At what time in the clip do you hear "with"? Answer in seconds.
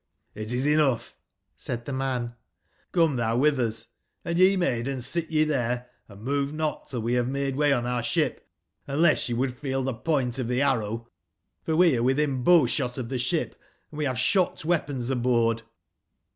3.37-3.59